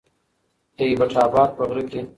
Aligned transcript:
د 0.77 0.79
ايبټ 0.89 1.11
اباد 1.25 1.49
په 1.57 1.63
غره 1.67 1.83
کې 1.89 2.01